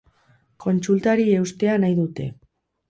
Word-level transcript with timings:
Kontsultari 0.65 1.29
eustea 1.43 1.79
nahi 1.85 1.99
dute. 2.03 2.29